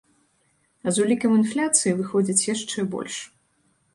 А 0.85 0.93
з 0.95 1.03
улікам 1.03 1.31
інфляцыі, 1.41 1.93
выходзіць, 2.01 2.45
яшчэ 2.53 2.87
больш. 2.95 3.15